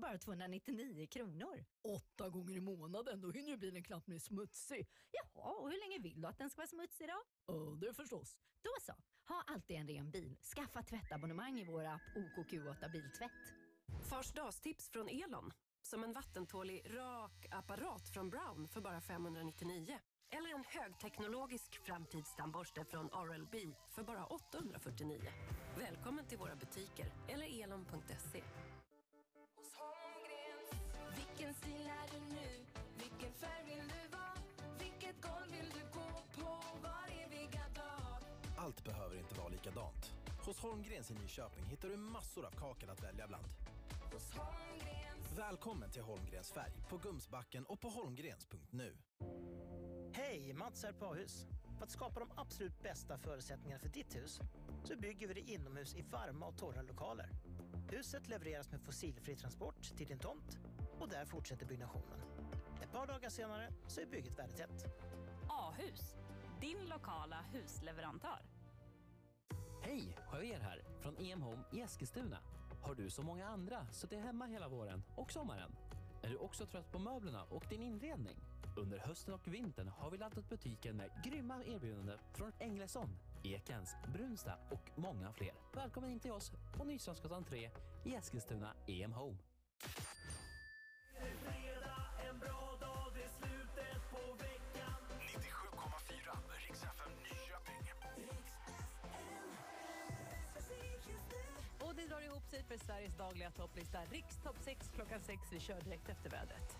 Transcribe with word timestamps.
bara 0.00 0.18
299 0.18 1.06
kronor. 1.06 1.64
Åtta 1.82 2.28
gånger 2.28 2.56
i 2.56 2.60
månaden, 2.60 3.20
då 3.20 3.30
hinner 3.30 3.50
ju 3.50 3.56
bilen 3.56 3.82
knappt 3.82 4.06
bli 4.06 4.20
smutsig. 4.20 4.88
Jaha, 5.10 5.54
och 5.54 5.70
hur 5.70 5.78
länge 5.78 5.98
vill 5.98 6.20
du 6.20 6.28
att 6.28 6.38
den 6.38 6.50
ska 6.50 6.60
vara 6.60 6.66
smutsig 6.66 7.08
då? 7.08 7.22
Ja, 7.46 7.76
det 7.80 7.94
förstås. 7.94 8.36
Då 8.62 8.70
så, 8.80 8.92
ha 9.28 9.42
alltid 9.46 9.76
en 9.76 9.88
ren 9.88 10.10
bil. 10.10 10.36
Skaffa 10.54 10.82
tvättabonnemang 10.82 11.60
i 11.60 11.64
vår 11.64 11.84
app 11.84 12.02
OKQ8 12.16 12.92
Biltvätt. 12.92 13.54
Fars 14.10 14.32
dagstips 14.32 14.88
från 14.88 15.08
Elon. 15.08 15.52
Som 15.82 16.04
en 16.04 16.12
vattentålig 16.12 16.82
rak 16.94 17.46
apparat 17.50 18.08
från 18.08 18.30
Brown 18.30 18.68
för 18.68 18.80
bara 18.80 19.00
599. 19.00 19.98
Eller 20.30 20.54
en 20.54 20.64
högteknologisk 20.66 21.74
framtidstandborste 21.86 22.84
från 22.84 23.10
Oral-B 23.12 23.58
för 23.90 24.02
bara 24.02 24.24
849. 24.24 25.20
Välkommen 25.78 26.26
till 26.26 26.38
våra 26.38 26.56
butiker 26.56 27.12
eller 27.28 27.62
elon.se. 27.62 28.42
Vilken 31.40 31.54
stil 31.54 31.90
är 32.02 32.10
du 32.14 32.34
nu? 32.34 32.64
Vilken 32.98 33.32
färg 33.32 33.64
vill 33.66 33.88
du 33.88 34.16
vara? 34.16 34.34
Vilket 34.78 35.22
golv 35.22 35.50
vill 35.50 35.70
du 35.70 35.80
gå 35.98 36.22
på 36.34 36.50
var 36.82 37.24
eviga 37.24 37.64
dag? 37.74 38.22
Allt 38.56 38.84
behöver 38.84 39.16
inte 39.16 39.34
vara 39.34 39.48
likadant. 39.48 40.12
Hos 40.46 40.58
Holmgrens 40.58 41.10
i 41.10 41.14
Nyköping 41.14 41.64
hittar 41.64 41.88
du 41.88 41.96
massor 41.96 42.46
av 42.46 42.50
kakel 42.50 42.90
att 42.90 43.02
välja 43.02 43.26
bland. 43.26 43.44
Hos 44.12 44.32
Holmgrens. 44.32 45.38
Välkommen 45.38 45.90
till 45.90 46.02
Holmgrens 46.02 46.52
färg 46.52 46.72
på 46.88 46.96
Gumsbacken 46.96 47.64
och 47.66 47.80
på 47.80 47.88
holmgrens.nu. 47.88 48.96
Hej, 50.12 50.52
Mats 50.52 50.82
här 50.82 50.92
på 50.92 51.06
A-hus. 51.06 51.46
För 51.78 51.84
att 51.84 51.90
skapa 51.90 52.20
de 52.20 52.28
absolut 52.36 52.82
bästa 52.82 53.18
förutsättningarna 53.18 53.80
för 53.80 53.88
ditt 53.88 54.16
hus 54.16 54.40
så 54.84 54.96
bygger 54.96 55.28
vi 55.28 55.34
det 55.34 55.50
inomhus 55.50 55.94
i 55.94 56.02
varma 56.02 56.46
och 56.46 56.58
torra 56.58 56.82
lokaler. 56.82 57.30
Huset 57.90 58.28
levereras 58.28 58.70
med 58.70 58.80
fossilfri 58.80 59.36
transport 59.36 59.82
till 59.96 60.06
din 60.06 60.18
tomt 60.18 60.58
och 61.00 61.08
där 61.08 61.24
fortsätter 61.24 61.66
byggnationen. 61.66 62.20
Ett 62.82 62.92
par 62.92 63.06
dagar 63.06 63.28
senare 63.28 63.72
så 63.86 64.00
är 64.00 64.06
bygget 64.06 64.36
färdigtätt. 64.36 64.86
A-hus, 65.48 66.14
din 66.60 66.86
lokala 66.88 67.44
husleverantör. 67.52 68.40
Hej, 69.82 70.16
Javier 70.32 70.60
här 70.60 70.82
från 71.00 71.16
EM 71.16 71.42
Home 71.42 71.62
i 71.72 71.80
Eskilstuna. 71.80 72.38
Har 72.82 72.94
du 72.94 73.10
som 73.10 73.26
många 73.26 73.48
andra 73.48 73.86
suttit 73.92 74.20
hemma 74.20 74.46
hela 74.46 74.68
våren 74.68 75.02
och 75.16 75.32
sommaren? 75.32 75.76
Är 76.22 76.28
du 76.28 76.36
också 76.36 76.66
trött 76.66 76.92
på 76.92 76.98
möblerna 76.98 77.44
och 77.44 77.64
din 77.70 77.82
inredning? 77.82 78.36
Under 78.76 78.98
hösten 78.98 79.34
och 79.34 79.54
vintern 79.54 79.88
har 79.88 80.10
vi 80.10 80.18
laddat 80.18 80.48
butiken 80.48 80.96
med 80.96 81.10
grymma 81.24 81.64
erbjudanden 81.64 82.18
från 82.34 82.52
Englesson, 82.58 83.08
Ekens, 83.44 83.96
Brunsta 84.14 84.54
och 84.70 84.90
många 84.98 85.32
fler. 85.32 85.54
Välkommen 85.74 86.10
in 86.10 86.20
till 86.20 86.32
oss 86.32 86.52
på 86.76 86.84
Nyströmsgatan 86.84 87.44
3 87.44 87.70
i 88.04 88.14
Eskilstuna 88.14 88.74
EM 88.86 89.12
Home. 89.12 89.38
För 102.70 102.78
Sveriges 102.86 103.16
dagliga 103.16 103.50
topplista. 103.50 103.98
Rikstopp 104.10 104.56
6 104.60 104.90
klockan 104.94 105.20
6. 105.20 105.40
Vi 105.52 105.60
kör 105.60 105.80
direkt 105.80 106.08
efter 106.08 106.30
vädret. 106.30 106.76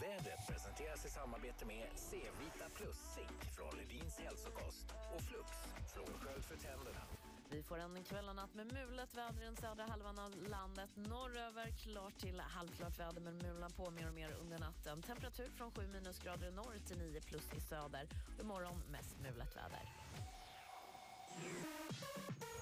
Vädret 0.00 0.40
presenteras 0.48 1.06
i 1.06 1.10
samarbete 1.10 1.64
med 1.64 1.88
C-vita 1.94 2.66
plus 2.76 2.98
zink 3.14 3.40
från 3.56 3.72
Ledins 3.78 4.18
hälsokost 4.18 4.86
och 5.14 5.22
Flux 5.22 5.50
från 5.94 6.12
sköld 6.20 6.44
för 6.44 6.56
tänderna. 6.56 7.02
Vi 7.50 7.62
får 7.62 7.78
en 7.78 8.04
kväll 8.04 8.28
och 8.28 8.36
natt 8.36 8.54
med 8.54 8.66
mulet 8.72 9.14
väder 9.14 9.42
i 9.42 9.44
den 9.44 9.56
södra 9.56 9.84
halvan 9.84 10.18
av 10.18 10.32
landet. 10.48 10.90
Norröver 10.94 11.70
klart 11.70 12.18
till 12.18 12.40
halvklart 12.40 12.98
väder 12.98 13.20
men 13.20 13.38
mulna 13.38 13.68
på 13.70 13.90
mer 13.90 14.08
och 14.08 14.14
mer 14.14 14.30
under 14.40 14.58
natten. 14.58 15.02
Temperatur 15.02 15.50
från 15.56 15.70
7 15.70 15.86
minusgrader 15.88 16.48
i 16.48 16.52
norr 16.52 16.78
till 16.86 16.98
9 16.98 17.20
plus 17.20 17.52
i 17.52 17.60
söder. 17.60 18.08
Imorgon 18.40 18.82
mest 18.90 19.20
mulet 19.20 19.56
väder. 19.56 19.84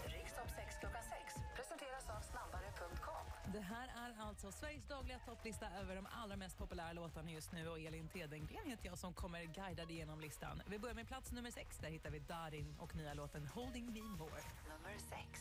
Rikstopp 0.07 0.51
6 0.57 0.77
klockan 0.81 1.03
6 1.03 1.24
presenteras 1.24 1.24
av 1.24 1.24
snabbare.com. 1.24 1.24
Det 3.55 3.61
här 3.61 3.89
är 3.89 4.23
alltså 4.23 4.53
Sveriges 4.53 4.87
dagliga 4.87 5.19
topplista 5.19 5.67
över 5.81 5.97
de 5.97 6.07
allra 6.23 6.37
mest 6.37 6.59
populära 6.59 6.93
låtarna 6.93 7.31
just 7.31 7.53
nu. 7.53 7.69
Och 7.69 7.79
Elin 7.79 8.09
Tedengren 8.09 8.67
heter 8.67 8.87
jag 8.87 8.99
som 8.99 9.13
kommer 9.13 9.45
guida 9.45 9.85
dig 9.85 9.97
igenom 9.97 10.21
listan. 10.21 10.63
Vi 10.67 10.79
börjar 10.79 10.95
med 10.95 11.07
plats 11.07 11.33
nummer 11.33 11.51
6. 11.51 11.79
Där 11.79 11.89
hittar 11.89 12.11
vi 12.11 12.19
Darin 12.19 12.75
och 12.79 12.97
nya 12.97 13.15
låten 13.15 13.47
Holding 13.47 13.93
Me 13.93 14.01
More. 14.03 14.43
Nummer 14.69 14.99
6. 14.99 15.41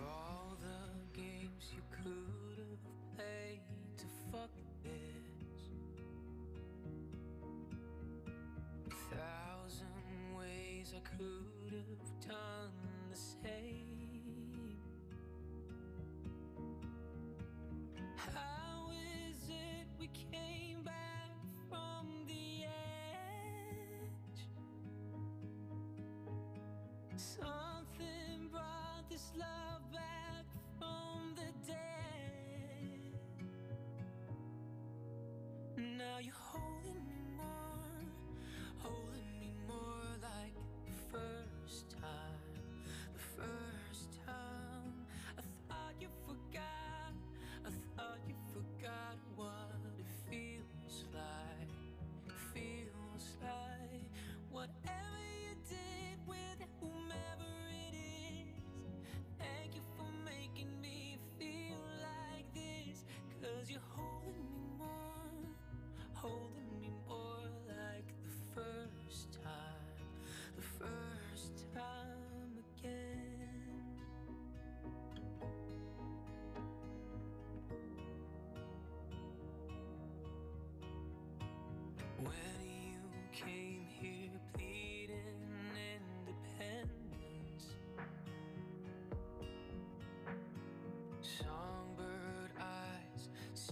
All 0.00 0.56
the 0.56 1.20
games 1.20 1.72
you 1.72 1.82
could 1.90 2.58
have 2.58 2.78
played 3.16 3.60
to 3.98 4.06
fuck 4.30 4.50
this 4.82 5.70
A 8.86 9.14
thousand 9.14 10.36
ways 10.36 10.94
I 10.94 11.00
could 11.16 11.72
have 11.72 12.28
done 12.28 12.72
the 13.10 13.16
same 13.16 13.89
Now 36.00 36.18
you're 36.18 36.32
holding 36.32 36.69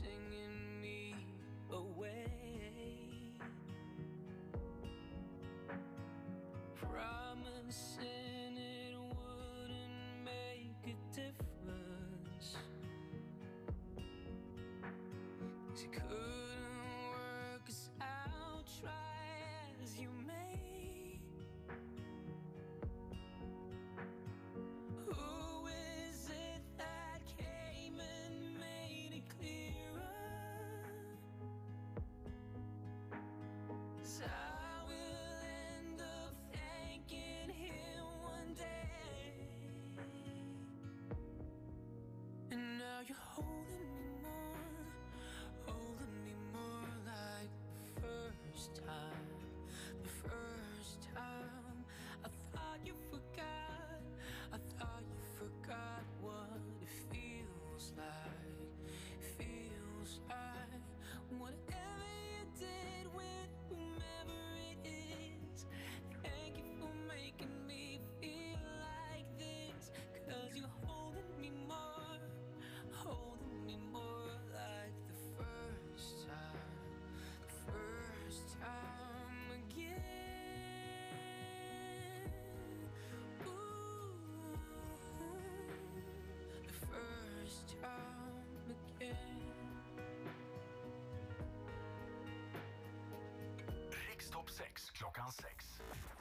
singing 0.00 0.81
me 0.82 1.14
away, 1.72 3.32
promising 6.76 8.56
it 8.59 8.97
wouldn't 8.98 10.25
make 10.25 10.94
a 10.94 10.97
difference. 11.14 12.56
'Cause 15.68 15.83
you 15.84 15.91
couldn't 15.91 16.47
fly. 57.98 58.37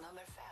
6. 0.08 0.16
Nummer 0.16 0.47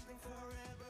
lasting 0.00 0.18
forever. 0.22 0.89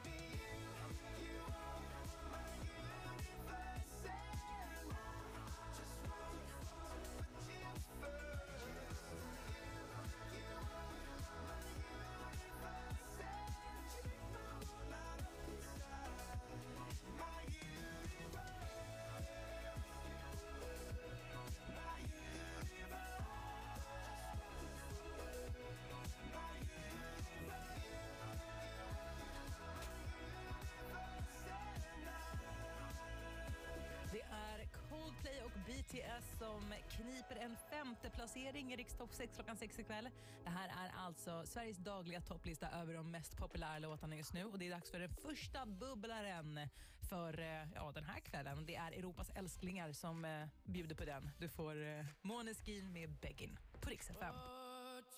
som 36.21 36.73
kniper 36.89 37.35
en 37.35 37.55
femte 37.69 38.09
placering 38.09 38.73
i 38.73 38.75
Rikstopp 38.75 39.13
6 39.13 39.35
klockan 39.35 39.57
6 39.57 39.79
ikväll. 39.79 40.09
Det 40.43 40.49
här 40.49 40.67
är 40.67 40.91
alltså 41.05 41.43
Sveriges 41.45 41.77
dagliga 41.77 42.21
topplista 42.21 42.69
över 42.69 42.93
de 42.93 43.11
mest 43.11 43.37
populära 43.37 43.79
låtarna 43.79 44.15
just 44.15 44.33
nu 44.33 44.45
och 44.45 44.59
det 44.59 44.67
är 44.67 44.71
dags 44.71 44.91
för 44.91 44.99
den 44.99 45.09
första 45.09 45.65
bubblaren 45.65 46.59
för 47.09 47.39
eh, 47.39 47.67
ja, 47.75 47.91
den 47.91 48.03
här 48.03 48.19
kvällen. 48.19 48.65
Det 48.65 48.75
är 48.75 48.91
Europas 48.91 49.29
älsklingar 49.29 49.91
som 49.91 50.25
eh, 50.25 50.47
bjuder 50.63 50.95
på 50.95 51.05
den. 51.05 51.29
Du 51.39 51.49
får 51.49 51.83
eh, 51.83 52.05
Måneskin 52.21 52.93
med 52.93 53.09
Beggin 53.09 53.59
på 53.81 53.89
Rix 53.89 54.09
FM. 54.09 54.35
Put 54.35 55.17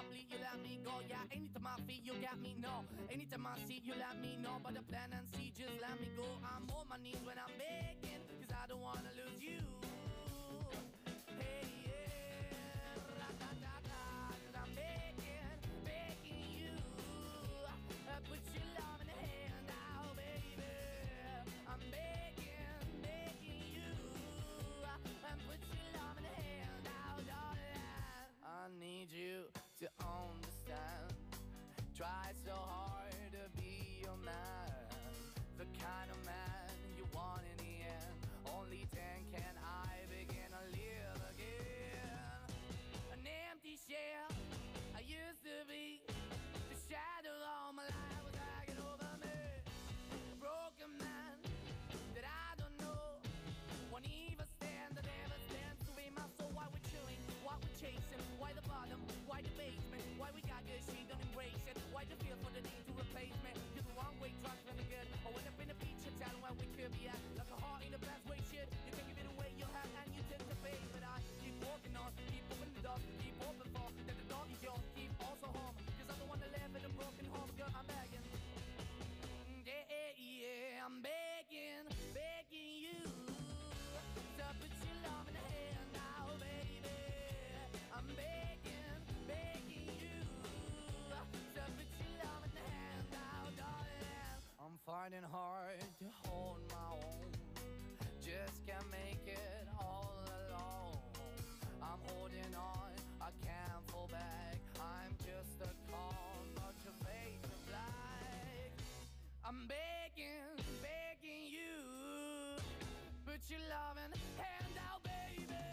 I 0.00 0.02
bleed, 0.08 0.26
you 0.32 0.38
let 0.40 0.56
me 0.64 0.80
go. 0.82 0.92
Yeah, 1.08 1.20
anytime 1.30 1.66
I 1.68 1.76
feel, 1.84 2.00
you 2.00 2.14
got 2.24 2.40
me. 2.40 2.56
No, 2.58 2.84
anytime 3.12 3.46
I 3.46 3.58
see, 3.68 3.82
you 3.84 3.92
let 4.00 4.16
me 4.22 4.38
know. 4.42 4.56
But 4.64 4.74
the 4.74 4.82
plan 4.88 5.12
and 5.12 5.26
see, 5.36 5.52
just 5.52 5.76
let 5.82 6.00
me 6.00 6.08
go. 6.16 6.24
I'm 6.40 6.64
on 6.72 6.88
my 6.88 6.96
knees 6.96 7.20
when 7.24 7.36
I'm 7.36 7.52
begging, 7.60 8.24
cause 8.40 8.56
I 8.56 8.64
don't 8.66 8.80
wanna 8.80 9.12
lose 9.12 9.42
you. 9.44 9.60
Hey, 11.36 11.68
yeah, 11.84 12.96
ra-da-da-da, 13.20 14.32
'cause 14.40 14.56
I'm 14.56 14.72
begging, 14.72 15.52
begging 15.84 16.48
you. 16.48 16.72
Uh, 18.08 18.20
put 18.24 18.40
your 18.56 18.68
love 18.80 19.00
in 19.04 19.08
the 19.12 19.18
hand 19.20 19.68
out, 19.68 20.16
baby. 20.16 20.64
I'm 21.68 21.82
begging, 21.92 22.80
begging 23.04 23.64
you. 23.76 23.90
Uh, 24.80 25.28
and 25.28 25.38
put 25.44 25.60
your 25.68 25.88
love 26.00 26.16
in 26.16 26.24
the 26.24 26.34
hand 26.40 26.84
out, 26.88 27.20
darling. 27.28 27.84
I 28.48 28.64
need 28.80 29.12
you 29.12 29.49
finding 95.00 95.30
hard 95.32 95.80
to 95.98 96.04
hold 96.28 96.60
my 96.68 96.92
own. 96.92 97.32
Just 98.20 98.66
can't 98.66 98.84
make 98.90 99.24
it 99.26 99.66
all 99.80 100.12
alone. 100.28 101.00
I'm 101.80 102.00
holding 102.12 102.52
on, 102.54 102.92
I 103.18 103.30
can't 103.40 103.80
fall 103.90 104.08
back. 104.12 104.60
I'm 104.76 105.16
just 105.24 105.56
a 105.62 105.72
call, 105.90 106.44
but 106.54 106.74
your 106.84 106.92
face 107.00 107.40
is 107.48 107.60
black. 107.68 108.72
I'm 109.42 109.66
begging, 109.68 110.52
begging 110.84 111.48
you, 111.48 112.60
put 113.24 113.40
your 113.48 113.64
loving 113.72 114.12
hand 114.36 114.76
out, 114.84 115.00
baby. 115.02 115.64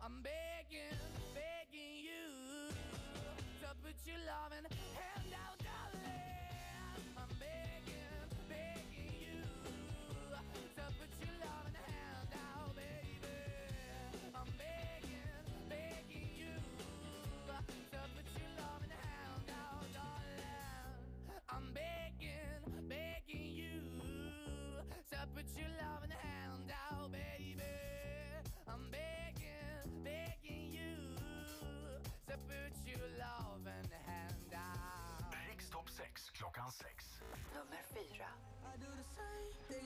I'm 0.00 0.24
begging, 0.24 0.96
begging 1.36 1.96
you 2.08 2.72
to 3.60 3.68
put 3.84 3.96
your 4.08 4.20
loving 4.24 4.64
hand 4.96 5.28
out, 5.36 5.59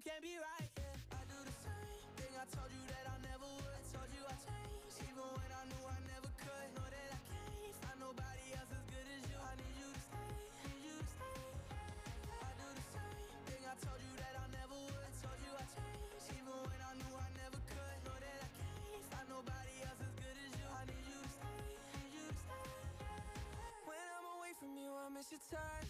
you 0.00 0.08
can't 0.08 0.24
be 0.24 0.32
right 0.40 0.70
here. 0.80 0.96
I 1.12 1.20
do 1.28 1.36
the 1.44 1.56
same 1.60 2.08
thing 2.16 2.32
I 2.32 2.48
told 2.48 2.72
you 2.72 2.80
that 2.88 3.04
I 3.04 3.20
never 3.20 3.44
would. 3.44 3.82
Told 3.92 4.08
you 4.16 4.24
I 4.24 4.32
changed, 4.32 4.96
even 5.04 5.28
when 5.28 5.50
I 5.52 5.62
knew 5.68 5.82
I 5.84 5.98
never 6.08 6.30
could. 6.40 6.68
Know 6.72 6.88
that 6.88 7.08
I 7.12 7.20
can't 7.28 7.76
find 7.84 8.00
nobody 8.00 8.46
else 8.56 8.72
as 8.72 8.84
good 8.88 9.08
as 9.12 9.22
you. 9.28 9.36
I 9.36 9.52
need 9.60 9.76
you 9.76 9.92
to 9.92 10.00
stay, 10.00 10.32
need 10.64 10.82
you 10.88 10.96
to 10.96 11.04
stay. 11.04 11.40
I 12.32 12.48
do 12.56 12.68
the 12.80 12.86
same 12.96 13.28
thing 13.44 13.60
I 13.60 13.76
told 13.76 14.00
you 14.00 14.12
that 14.24 14.34
I 14.40 14.46
never 14.56 14.78
would. 14.88 15.12
Told 15.20 15.36
you 15.44 15.52
I 15.52 15.64
changed, 15.68 16.32
even 16.32 16.56
when 16.64 16.80
I 16.80 16.92
knew 16.96 17.12
I 17.20 17.28
never 17.36 17.60
could. 17.68 17.96
Know 18.08 18.16
that 18.16 18.40
I 18.40 18.48
can't 18.56 19.04
find 19.04 19.28
nobody 19.28 19.74
else 19.84 20.00
as 20.00 20.14
good 20.16 20.36
as 20.48 20.52
you. 20.56 20.64
I 20.64 20.82
need 20.88 21.04
you 21.12 21.20
to 21.20 21.28
stay, 21.28 21.76
need 22.00 22.12
you 22.16 22.24
to 22.24 22.36
stay. 22.40 22.72
When 23.84 24.06
I'm 24.16 24.26
away 24.40 24.56
from 24.56 24.72
you, 24.80 24.96
I 24.96 25.12
miss 25.12 25.28
your 25.28 25.44
touch. 25.52 25.89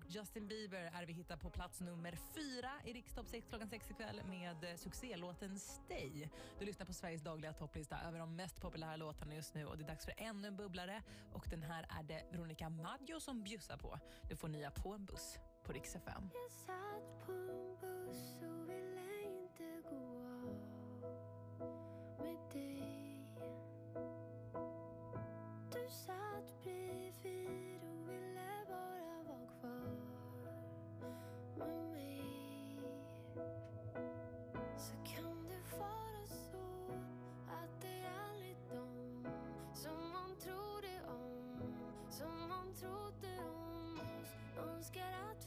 Justin 0.11 0.47
Bieber 0.47 0.91
är 0.93 1.05
vi 1.05 1.13
hittar 1.13 1.37
på 1.37 1.49
plats 1.49 1.81
nummer 1.81 2.17
fyra 2.35 2.71
i 2.85 2.93
Rikstopp 2.93 3.27
6 3.27 3.47
klockan 3.47 3.69
6 3.69 3.91
ikväll 3.91 4.21
med 4.25 4.63
eh, 4.63 4.75
succélåten 4.75 5.59
Stay. 5.59 6.27
Du 6.59 6.65
lyssnar 6.65 6.85
på 6.85 6.93
Sveriges 6.93 7.21
dagliga 7.21 7.53
topplista 7.53 7.97
över 8.07 8.19
de 8.19 8.35
mest 8.35 8.61
populära 8.61 8.95
låtarna 8.95 9.35
just 9.35 9.53
nu 9.53 9.65
och 9.65 9.77
det 9.77 9.83
är 9.83 9.87
dags 9.87 10.05
för 10.05 10.13
ännu 10.17 10.47
en 10.47 10.55
bubblare 10.55 11.03
och 11.33 11.45
den 11.49 11.63
här 11.63 11.85
är 11.99 12.03
det 12.03 12.23
Veronica 12.31 12.69
Maggio 12.69 13.19
som 13.19 13.43
bjussar 13.43 13.77
på. 13.77 13.99
Du 14.29 14.35
får 14.35 14.47
nya 14.47 14.71
på 14.71 14.93
en 14.93 15.05
buss 15.05 15.39
på 15.63 15.73
Rix 15.73 15.95
FM. 15.95 16.29
Jag 16.33 16.51
satt 16.51 17.25
på 17.25 17.31
en 17.31 17.77
buss 17.81 18.37
och 18.41 18.69
ville 18.69 19.23
inte 19.23 19.89
gå 19.89 19.95
av 20.25 20.55
med 22.19 22.37
dig 22.53 23.00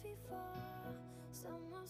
önskar 0.04 0.36
att 0.36 0.96
vi 1.06 1.20
var 1.20 1.32
samma 1.32 1.86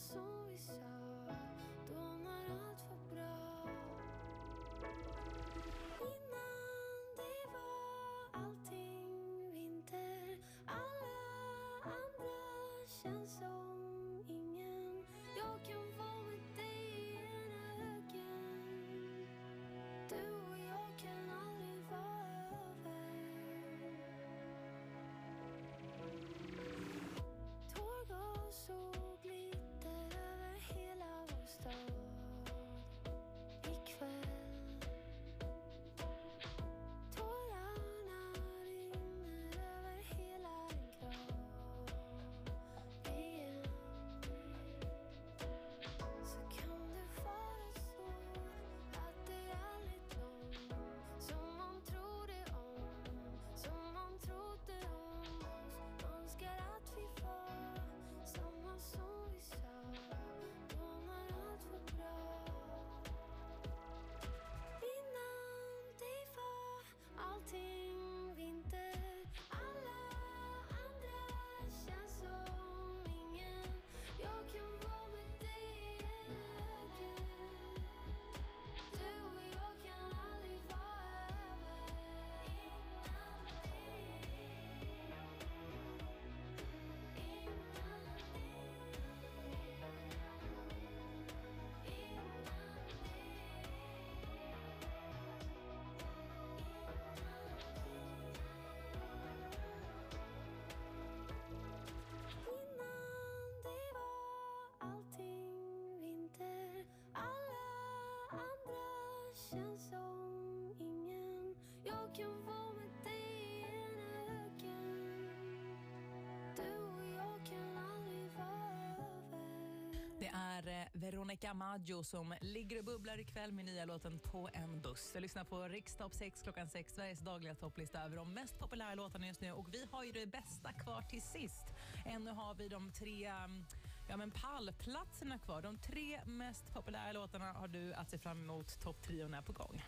Veronica 120.96 121.54
Maggio 121.54 122.04
som 122.04 122.34
ligger 122.40 122.78
och 122.78 122.84
bubblar 122.84 123.20
ikväll 123.20 123.52
med 123.52 123.64
nya 123.64 123.84
låten 123.84 124.18
På 124.18 124.48
en 124.52 124.80
buss. 124.80 125.10
Du 125.12 125.20
lyssnar 125.20 125.44
på 125.44 125.62
Rikstopp 125.68 126.14
6 126.14 126.42
klockan 126.42 126.68
6, 126.68 126.94
Sveriges 126.94 127.20
dagliga 127.20 127.54
topplista 127.54 128.02
över 128.02 128.16
de 128.16 128.34
mest 128.34 128.58
populära 128.58 128.94
låtarna 128.94 129.26
just 129.26 129.40
nu. 129.40 129.52
Och 129.52 129.74
vi 129.74 129.86
har 129.90 130.04
ju 130.04 130.12
det 130.12 130.26
bästa 130.26 130.72
kvar 130.72 131.02
till 131.02 131.22
sist. 131.22 131.64
Ännu 132.04 132.30
har 132.30 132.54
vi 132.54 132.68
de 132.68 132.90
tre 132.90 133.26
mm, 133.26 133.64
ja, 134.08 134.16
men 134.16 134.30
pallplatserna 134.30 135.38
kvar. 135.38 135.62
De 135.62 135.76
tre 135.76 136.20
mest 136.26 136.72
populära 136.72 137.12
låtarna 137.12 137.52
har 137.52 137.68
du 137.68 137.94
att 137.94 138.10
se 138.10 138.18
fram 138.18 138.42
emot. 138.42 138.80
Topptrion 138.80 139.34
är 139.34 139.42
på 139.42 139.52
gång. 139.52 139.82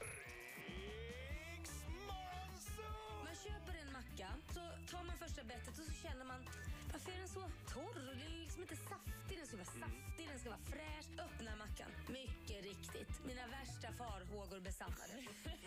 Man 3.25 3.35
köper 3.35 3.81
en 3.81 3.93
macka, 3.93 4.29
så 4.49 4.61
tar 4.97 5.05
man 5.05 5.17
första 5.17 5.45
bettet 5.45 5.79
och 5.79 5.85
så 5.85 5.93
känner 5.93 6.25
man 6.25 6.46
varför 7.07 7.19
är 7.19 7.23
den 7.27 7.29
så 7.29 7.45
torr? 7.75 8.01
Den 8.07 8.21
är 8.21 8.39
liksom 8.45 8.63
inte 8.63 8.77
saftig. 8.77 9.37
Den 9.39 9.47
ska 9.47 9.57
vara 9.57 9.73
saftig, 9.85 10.29
den 10.29 10.39
ska 10.39 10.49
vara 10.51 10.67
fräsch. 10.75 11.09
Öppnar 11.25 11.57
mackan. 11.57 11.91
Mycket 12.21 12.65
riktigt. 12.71 13.13
Mina 13.31 13.47
värsta 13.59 13.89
farhågor 13.93 14.61
besannade. 14.61 15.15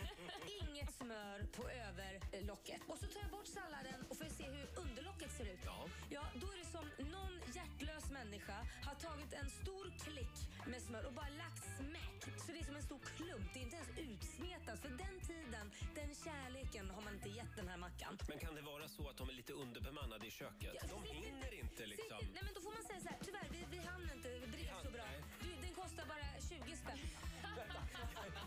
Inget 0.60 0.90
smör 1.00 1.38
på 1.56 1.62
överlocket. 1.86 2.80
Och 2.90 2.98
så 2.98 3.06
tar 3.06 3.20
jag 3.20 3.30
bort 3.30 3.46
salladen 3.46 4.00
och 4.08 4.16
får 4.18 4.30
se 4.38 4.44
hur 4.56 4.66
underlocket 4.82 5.30
ser 5.38 5.46
ut. 5.54 5.64
Ja. 6.10 6.24
då 6.42 6.46
är 6.52 6.58
det 6.62 6.70
som 6.76 6.86
någon 7.14 7.34
hjärtlös 7.56 8.10
människa 8.10 8.58
har 8.86 8.94
tagit 9.06 9.32
en 9.32 9.50
stor 9.50 9.86
klick 10.04 10.36
med 10.72 10.82
smör 10.82 11.04
och 11.08 11.14
bara 11.20 11.32
lagt 11.42 11.64
smäck. 11.78 12.20
Så 12.44 12.48
det 12.52 12.58
är 12.62 12.64
som 12.70 12.76
en 12.76 12.86
stor 12.90 13.00
klump. 13.16 13.46
Det 13.52 13.58
är 13.60 13.64
inte 13.68 13.76
ens 13.82 13.92
utsmetat. 14.08 14.78
För 14.84 14.92
den 15.04 15.16
tiden, 15.30 15.66
den 15.94 16.10
kärleken 16.24 16.90
har 16.90 17.02
man 17.02 17.14
inte 17.14 17.28
gett 17.28 17.56
den 17.56 17.68
här 17.68 17.80
mackan. 17.86 18.18
Men 18.28 18.38
kan 18.38 18.54
det 18.54 18.62
vara 18.62 18.88
så 18.88 19.08
att 19.08 19.16
de 19.16 19.28
är 19.28 19.32
lite 19.32 19.52
underbemannade 19.52 20.26
i 20.26 20.30
köket? 20.30 20.72
Ja, 20.78 20.82
De 20.94 21.00
hinner 21.30 21.52
inte 21.62 21.82
liksom. 21.94 22.18
Sitt- 22.20 22.34
Nej 22.36 22.42
men 22.46 22.52
då 22.56 22.60
får 22.66 22.72
man 22.78 22.82
säga 22.90 23.00
så 23.04 23.08
här, 23.12 23.18
tyvärr 23.26 23.48
vi, 23.54 23.60
vi 23.74 23.78
hann 23.88 24.02
inte 24.16 24.28
hann- 24.74 24.84
så 24.86 24.90
bra. 24.96 25.06
Du, 25.42 25.48
den 25.66 25.74
kostar 25.80 26.04
bara 26.12 26.26
20 26.48 26.76
spänn. 26.82 26.98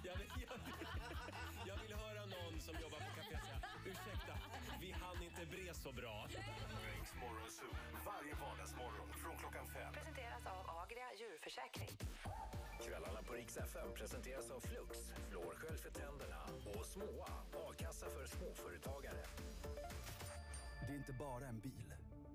Jag 0.10 0.15
vill, 0.17 0.32
jag, 0.48 0.60
jag 1.69 1.78
vill 1.84 1.93
höra 1.93 2.26
någon 2.36 2.56
som 2.67 2.76
jobbar 2.84 3.00
på 3.08 3.12
café 3.19 3.38
säga 3.48 3.60
ursäkta, 3.86 4.34
vi 4.82 4.91
hann 4.91 5.24
inte 5.24 5.46
bre 5.46 5.74
så 5.74 5.91
bra. 5.91 6.28
Riks 6.88 7.13
Morgonzoo, 7.22 7.74
varje 8.06 8.34
vardagsmorgon 8.36 9.10
från 9.24 9.38
klockan 9.38 9.67
fem. 9.67 9.93
Presenteras 9.93 10.46
av 10.46 10.69
Agria 10.82 11.10
djurförsäkring. 11.19 11.89
Kvällarna 12.88 13.22
på 13.24 13.34
Rix 13.34 13.58
FM 13.58 13.93
presenteras 13.96 14.52
av 14.52 14.60
Flux, 14.60 14.98
flårskölj 15.30 15.78
för 15.78 15.89
tänderna 15.89 16.41
och 16.76 16.86
Småa, 16.86 17.28
a-kassa 17.67 18.10
för 18.10 18.26
småföretagare. 18.26 19.24
Det 20.88 20.93
är 20.93 20.98
inte 20.98 21.13
bara 21.13 21.48
en 21.48 21.60
bil. 21.60 21.93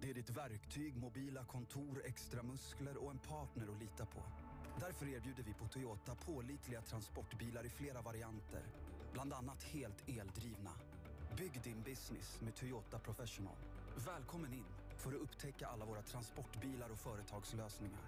Det 0.08 0.12
är 0.12 0.14
ditt 0.14 0.30
verktyg, 0.30 0.96
mobila 0.96 1.44
kontor, 1.44 2.02
extra 2.04 2.42
muskler 2.42 2.96
och 2.96 3.10
en 3.10 3.18
partner 3.18 3.68
att 3.72 3.80
lita 3.82 4.06
på. 4.06 4.22
Därför 4.80 5.08
erbjuder 5.08 5.42
vi 5.42 5.54
på 5.54 5.68
Toyota 5.68 6.14
pålitliga 6.14 6.82
transportbilar 6.82 7.66
i 7.66 7.68
flera 7.68 8.02
varianter. 8.02 8.62
Bland 9.12 9.32
annat 9.32 9.62
helt 9.62 10.08
eldrivna. 10.08 10.70
Bygg 11.36 11.62
din 11.62 11.82
business 11.82 12.40
med 12.40 12.54
Toyota 12.56 12.98
Professional. 12.98 13.56
Välkommen 14.06 14.52
in 14.52 14.66
för 14.98 15.10
att 15.10 15.20
upptäcka 15.20 15.66
alla 15.66 15.84
våra 15.84 16.02
transportbilar 16.02 16.90
och 16.90 16.98
företagslösningar. 16.98 18.00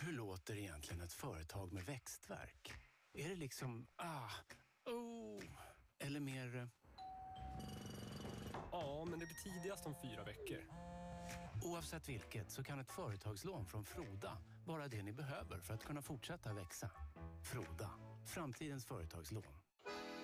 Hur 0.00 0.12
låter 0.12 0.58
egentligen 0.58 1.00
ett 1.02 1.12
företag 1.12 1.72
med 1.72 1.84
växtverk? 1.84 2.72
Är 3.12 3.28
det 3.28 3.36
liksom 3.36 3.86
ah, 3.96 4.30
oh, 4.86 5.44
eller 5.98 6.20
mer... 6.20 6.56
eh, 6.56 6.66
Ja, 8.72 9.04
men 9.04 9.18
det 9.18 9.26
blir 9.26 9.52
tidigast 9.52 9.86
om 9.86 9.94
fyra 10.02 10.24
veckor. 10.24 10.64
Oavsett 11.64 12.08
vilket 12.08 12.50
så 12.50 12.62
kan 12.62 12.78
ett 12.78 12.90
företagslån 12.90 13.66
från 13.66 13.84
Froda 13.84 14.38
vara 14.66 14.88
det 14.88 15.02
ni 15.02 15.12
behöver 15.12 15.60
för 15.60 15.74
att 15.74 15.84
kunna 15.84 16.02
fortsätta 16.02 16.52
växa. 16.52 16.90
Froda, 17.42 17.90
framtidens 18.26 18.86
företagslån. 18.86 19.42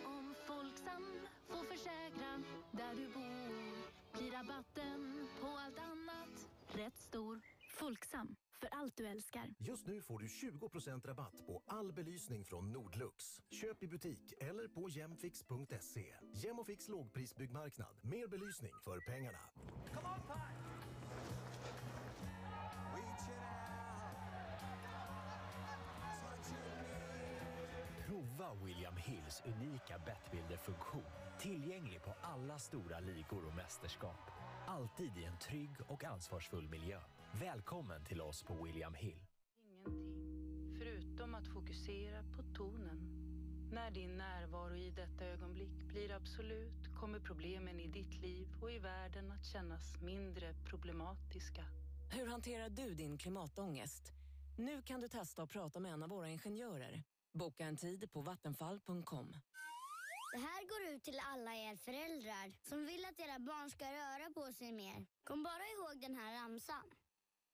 Om 0.05 0.35
Folksam 0.47 1.05
får 1.49 1.65
försäkran 1.65 2.45
där 2.73 2.95
du 2.95 3.07
bor 3.09 3.51
blir 4.19 4.33
rabatten 4.33 5.29
på 5.41 5.47
allt 5.47 5.79
annat 5.79 6.49
rätt 6.73 6.99
stor. 6.99 7.41
Folksam, 7.79 8.37
för 8.61 8.69
allt 8.73 8.97
du 8.97 9.07
älskar. 9.07 9.55
Just 9.59 9.87
nu 9.87 10.03
får 10.03 10.19
du 10.19 10.27
20% 10.27 11.07
rabatt 11.07 11.47
på 11.47 11.63
all 11.67 11.93
belysning 11.93 12.45
från 12.45 12.73
Nordlux. 12.73 13.41
Köp 13.51 13.83
i 13.83 13.89
butik 13.89 14.33
eller 14.39 14.69
på 14.69 14.89
jämfix.se. 14.89 16.15
Jämfix 16.35 16.89
lågprisbyggmarknad. 16.89 17.97
Mer 18.03 18.27
belysning 18.27 18.73
för 18.85 19.01
pengarna. 19.01 19.39
Prova 28.41 28.65
William 28.65 28.97
Hills 28.97 29.43
unika 29.45 29.99
Bettbuilder-funktion. 29.99 31.03
Tillgänglig 31.41 32.03
på 32.03 32.15
alla 32.23 32.59
stora 32.59 33.01
ligor 33.01 33.47
och 33.47 33.55
mästerskap. 33.55 34.31
Alltid 34.67 35.17
i 35.17 35.25
en 35.25 35.39
trygg 35.39 35.71
och 35.89 36.05
ansvarsfull 36.05 36.69
miljö. 36.69 37.01
Välkommen 37.41 38.05
till 38.05 38.21
oss 38.21 38.43
på 38.43 38.65
William 38.65 38.95
Hill. 38.95 39.27
Förutom 40.79 41.35
att 41.35 41.47
fokusera 41.47 42.23
på 42.23 42.43
tonen. 42.57 42.99
När 43.73 43.91
din 43.91 44.17
närvaro 44.17 44.77
i 44.77 44.91
detta 44.91 45.25
ögonblick 45.25 45.85
blir 45.89 46.13
absolut 46.13 46.95
kommer 47.01 47.21
problemen 47.21 47.81
i 47.81 47.87
ditt 47.87 48.23
liv 48.23 48.49
och 48.63 48.73
i 48.73 48.79
världen 48.79 49.33
att 49.33 49.47
kännas 49.47 50.01
mindre 50.03 50.55
problematiska. 50.71 51.65
Hur 52.13 52.27
hanterar 52.27 52.69
du 52.69 52.95
din 52.95 53.19
klimatångest? 53.19 54.13
Nu 54.59 54.83
kan 54.83 55.01
du 55.01 55.09
testa 55.09 55.43
att 55.43 55.51
prata 55.51 55.81
med 55.81 55.93
en 55.93 56.03
av 56.03 56.09
våra 56.09 56.29
ingenjörer. 56.29 57.03
Boka 57.33 57.65
en 57.65 57.77
tid 57.77 58.13
på 58.13 58.23
vattenfall.com. 58.23 59.33
Det 60.33 60.39
här 60.39 60.63
går 60.69 60.95
ut 60.95 61.03
till 61.05 61.21
alla 61.33 61.55
er 61.55 61.77
föräldrar 61.77 62.53
som 62.69 62.87
vill 62.87 63.05
att 63.05 63.21
era 63.21 63.39
barn 63.39 63.71
ska 63.71 63.85
röra 63.85 64.31
på 64.35 64.53
sig 64.53 64.73
mer. 64.73 65.07
Kom 65.25 65.43
bara 65.43 65.67
ihåg 65.75 66.01
den 66.01 66.17
här 66.17 66.43
ramsan. 66.43 66.91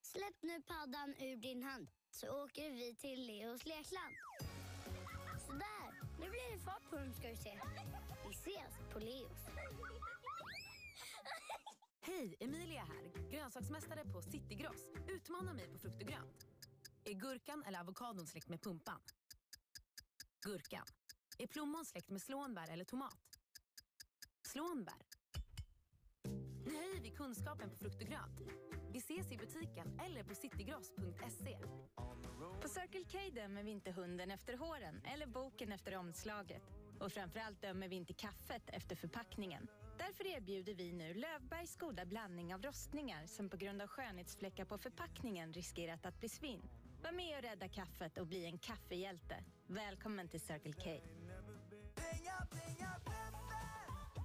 Släpp 0.01 0.41
nu 0.41 0.61
paddan 0.61 1.09
ur 1.19 1.37
din 1.37 1.63
hand 1.63 1.87
så 2.09 2.43
åker 2.43 2.71
vi 2.71 2.95
till 2.95 3.27
Leos 3.27 3.65
lekland. 3.65 4.13
Sådär, 5.47 5.87
nu 6.19 6.29
blir 6.29 6.53
det 6.53 6.59
fart 6.59 6.89
på 6.89 6.95
dem 6.95 7.13
ska 7.13 7.27
vi 7.27 7.37
se. 7.37 7.59
Vi 8.27 8.33
ses 8.35 8.93
på 8.93 8.99
Leos. 8.99 9.41
Hej, 12.01 12.35
Emilia 12.39 12.81
här. 12.81 13.31
Grönsaksmästare 13.31 14.05
på 14.05 14.21
Citygross. 14.21 14.85
Utmana 15.07 15.53
mig 15.53 15.67
på 15.67 15.79
frukt 15.79 16.01
och 16.01 16.07
grönt. 16.07 16.47
Är 17.05 17.13
gurkan 17.13 17.63
eller 17.67 17.79
avokadon 17.79 18.27
släkt 18.27 18.49
med 18.49 18.61
pumpan? 18.61 18.99
Gurkan. 20.47 20.85
Är 21.37 21.47
plommon 21.47 21.85
släkt 21.85 22.09
med 22.09 22.21
slånbär 22.21 22.69
eller 22.69 22.83
tomat? 22.85 23.39
Slånbär. 24.41 25.05
Nu 26.65 26.75
höjer 26.75 27.01
vi 27.01 27.09
kunskapen 27.09 27.69
på 27.69 27.75
frukt 27.75 28.01
och 28.01 28.07
grönt. 28.07 28.39
Vi 28.91 28.97
ses 28.97 29.31
i 29.31 29.37
butiken 29.37 29.99
eller 29.99 30.23
på 30.23 30.35
citygross.se. 30.35 31.57
På 32.61 32.67
Circle 32.67 33.03
K 33.11 33.17
dömer 33.41 33.63
vi 33.63 33.71
inte 33.71 33.91
hunden 33.91 34.31
efter 34.31 34.57
håren 34.57 35.01
eller 35.03 35.27
boken 35.27 35.71
efter 35.71 35.97
omslaget. 35.97 36.63
Och 36.99 37.11
framförallt 37.11 37.61
dömer 37.61 37.87
vi 37.87 37.95
inte 37.95 38.13
kaffet 38.13 38.63
efter 38.67 38.95
förpackningen. 38.95 39.67
Därför 39.97 40.27
erbjuder 40.27 40.73
vi 40.73 40.93
nu 40.93 41.13
Lövbergs 41.13 41.75
goda 41.75 42.05
blandning 42.05 42.53
av 42.53 42.61
rostningar 42.61 43.25
som 43.25 43.49
på 43.49 43.57
grund 43.57 43.81
av 43.81 43.87
skönhetsfläckar 43.87 44.65
på 44.65 44.77
förpackningen 44.77 45.53
riskerat 45.53 46.05
att 46.05 46.19
bli 46.19 46.29
svinn. 46.29 46.69
Var 47.03 47.11
med 47.11 47.37
och 47.37 47.43
rädda 47.43 47.67
kaffet 47.67 48.17
och 48.17 48.27
bli 48.27 48.45
en 48.45 48.57
kaffehjälte. 48.57 49.43
Välkommen 49.69 50.27
till 50.27 50.39
Circle 50.39 50.73
K. 50.73 50.89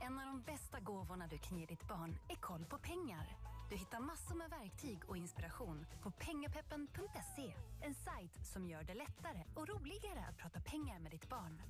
En 0.00 0.18
av 0.18 0.26
de 0.26 0.42
bästa 0.42 0.81
gåvorna 0.81 1.26
du 1.26 1.38
kan 1.38 1.59
ge 1.59 1.66
ditt 1.66 1.88
barn 1.88 2.18
är 2.28 2.35
koll 2.35 2.64
på 2.64 2.78
pengar. 2.78 3.37
Du 3.70 3.76
hittar 3.76 4.00
massor 4.00 4.35
med 4.35 4.50
verktyg 4.50 5.09
och 5.09 5.16
inspiration 5.16 5.87
på 6.02 6.11
pengapeppen.se. 6.11 7.55
En 7.83 7.94
sajt 7.94 8.46
som 8.46 8.66
gör 8.66 8.83
det 8.83 8.94
lättare 8.94 9.44
och 9.57 9.68
roligare 9.68 10.24
att 10.28 10.38
prata 10.38 10.61
pengar 10.61 10.98
med 10.98 11.12
ditt 11.12 11.28
barn. 11.28 11.62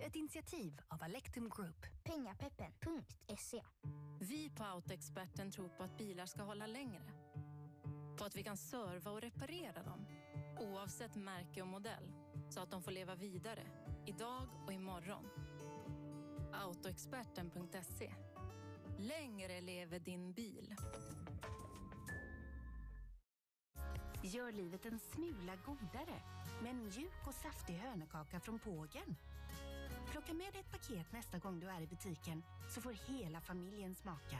Ett 0.00 0.16
initiativ 0.16 0.80
av 0.88 1.02
Alectum 1.02 1.50
Group. 1.50 1.86
Pengapeppen.se 2.04 3.62
Vi 4.20 4.50
på 4.50 4.64
Autoexperten 4.64 5.50
tror 5.50 5.68
på 5.68 5.82
att 5.82 5.98
bilar 5.98 6.26
ska 6.26 6.42
hålla 6.42 6.66
längre. 6.66 7.02
På 8.18 8.24
att 8.24 8.36
vi 8.36 8.42
kan 8.42 8.56
serva 8.56 9.10
och 9.10 9.20
reparera 9.20 9.82
dem, 9.82 10.06
oavsett 10.60 11.14
märke 11.14 11.62
och 11.62 11.68
modell, 11.68 12.12
så 12.48 12.60
att 12.60 12.70
de 12.70 12.82
får 12.82 12.90
leva 12.90 13.14
vidare, 13.14 13.66
idag 14.06 14.48
och 14.66 14.72
imorgon. 14.72 15.28
Autoexperten.se. 16.52 18.14
Längre 18.98 19.60
lever 19.60 19.98
din 19.98 20.32
bil. 20.32 20.74
Gör 24.22 24.52
livet 24.52 24.86
en 24.86 24.98
smula 24.98 25.56
godare 25.66 26.22
med 26.62 26.70
en 26.70 26.82
mjuk 26.82 27.26
och 27.26 27.34
saftig 27.34 27.74
hönökaka 27.74 28.40
från 28.40 28.58
Pågen. 28.58 29.16
Plocka 30.10 30.34
med 30.34 30.52
dig 30.52 30.60
ett 30.60 30.70
paket 30.70 31.12
nästa 31.12 31.38
gång 31.38 31.60
du 31.60 31.68
är 31.68 31.80
i 31.80 31.86
butiken 31.86 32.42
så 32.74 32.80
får 32.80 32.92
hela 32.92 33.40
familjen 33.40 33.94
smaka. 33.94 34.38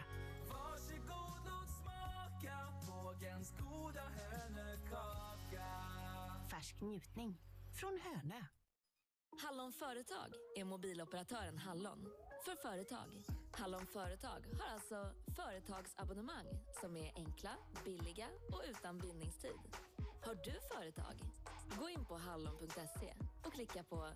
Njutning. 6.85 7.41
Från 7.81 7.99
Hönö. 7.99 8.45
Hallon 9.43 9.73
Företag 9.73 10.35
är 10.57 10.65
mobiloperatören 10.65 11.59
Hallon. 11.59 12.09
För 12.45 12.57
företag. 12.57 13.23
Hallon 13.53 13.87
Företag 13.87 14.47
har 14.61 14.75
alltså 14.75 15.13
företagsabonnemang 15.37 16.47
som 16.81 16.97
är 16.97 17.13
enkla, 17.17 17.51
billiga 17.85 18.27
och 18.53 18.63
utan 18.71 18.99
bindningstid. 18.99 19.61
Har 20.23 20.35
du 20.35 20.55
företag? 20.75 21.15
Gå 21.81 21.89
in 21.89 22.05
på 22.05 22.17
hallon.se 22.17 23.15
och 23.47 23.53
klicka 23.53 23.83
på 23.83 24.09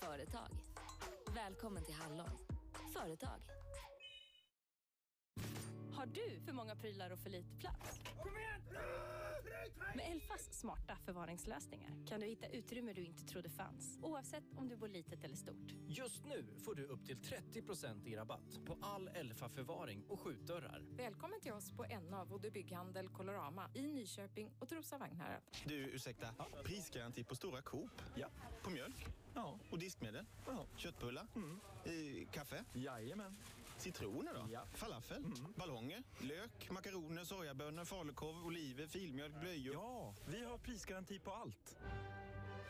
Företag. 0.00 0.50
Välkommen 1.34 1.84
till 1.84 1.94
Hallon. 1.94 2.30
Företag. 2.94 3.40
Har 5.96 6.06
du 6.06 6.40
för 6.46 6.52
många 6.52 6.76
prylar 6.76 7.10
och 7.10 7.18
för 7.18 7.30
lite 7.30 7.56
plats? 7.60 8.00
Med 9.94 10.12
Elfas 10.12 10.52
smarta 10.60 10.96
förvaringslösningar 11.04 11.90
kan 12.06 12.20
du 12.20 12.26
hitta 12.26 12.46
utrymme 12.46 12.92
du 12.92 13.04
inte 13.04 13.22
trodde 13.22 13.50
fanns. 13.50 13.98
Oavsett 14.02 14.44
om 14.56 14.68
du 14.68 14.76
bor 14.76 14.88
litet 14.88 15.24
eller 15.24 15.36
stort. 15.36 15.74
Just 15.86 16.24
nu 16.24 16.44
får 16.64 16.74
du 16.74 16.84
upp 16.84 17.06
till 17.06 17.16
30 17.16 18.08
i 18.08 18.16
rabatt 18.16 18.60
på 18.66 18.76
all 18.80 19.08
Elfa-förvaring 19.08 20.04
och 20.08 20.20
skjutdörrar. 20.20 20.82
Välkommen 20.96 21.40
till 21.40 21.52
oss 21.52 21.72
på 21.72 21.86
NA 22.10 22.24
Vode 22.24 22.50
Bygghandel 22.50 23.08
Colorama 23.08 23.70
i 23.74 23.86
Nyköping 23.86 24.50
och 24.58 24.68
Trosa 24.68 24.98
Vagnhärad. 24.98 25.42
Du, 25.64 25.74
ursäkta. 25.74 26.34
Prisgaranti 26.64 27.24
på 27.24 27.34
stora 27.34 27.62
Coop? 27.62 28.02
Ja. 28.14 28.28
På 28.62 28.70
mjölk? 28.70 29.06
Ja. 29.34 29.58
Och 29.70 29.78
diskmedel? 29.78 30.26
Ja. 30.46 30.66
Köttbullar? 30.76 31.26
Mm. 31.34 31.60
Eh, 31.84 32.28
kaffe? 32.30 32.64
Jajamän. 32.74 33.36
Citroner 33.78 34.34
då? 34.34 34.46
Ja. 34.52 34.64
Falafel? 34.74 35.24
Ballonger? 35.56 36.02
Lök? 36.18 36.70
Makaroner? 36.70 37.24
Sojabönor? 37.24 37.84
Falukorv? 37.84 38.46
Oliver? 38.46 38.86
Filmjölk? 38.86 39.40
Blöjor? 39.40 39.74
Ja, 39.74 40.14
vi 40.26 40.44
har 40.44 40.58
prisgaranti 40.58 41.18
på 41.18 41.32
allt. 41.32 41.76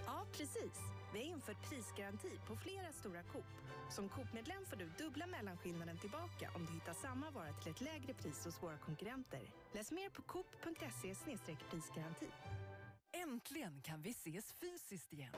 Ja, 0.07 0.27
precis. 0.33 0.79
Vi 1.13 1.19
har 1.19 1.27
infört 1.27 1.71
prisgaranti 1.71 2.31
på 2.47 2.57
flera 2.57 2.93
stora 2.93 3.23
Coop. 3.23 3.45
Som 3.91 4.09
Coop-medlem 4.09 4.67
får 4.67 4.77
du 4.77 4.89
dubbla 4.99 5.27
mellanskillnaden 5.27 5.99
tillbaka 5.99 6.51
om 6.55 6.67
du 6.67 6.73
hittar 6.73 6.93
samma 6.95 7.31
vara 7.31 7.53
till 7.53 7.73
ett 7.73 7.81
lägre 7.81 8.15
pris 8.15 8.45
hos 8.45 8.63
våra 8.63 8.79
konkurrenter. 8.79 9.51
Läs 9.73 9.93
mer 9.93 10.11
på 10.11 10.23
coop.se 10.23 11.15
prisgaranti. 11.71 12.27
Äntligen 13.13 13.83
kan 13.83 14.03
vi 14.03 14.11
ses 14.11 14.53
fysiskt 14.53 15.13
igen. 15.13 15.35